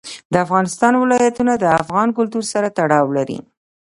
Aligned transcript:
د 0.33 0.35
افغانستان 0.45 0.93
ولايتونه 0.97 1.53
د 1.57 1.65
افغان 1.81 2.07
کلتور 2.17 2.43
سره 2.53 2.67
تړاو 2.77 3.07
لري. 3.17 3.39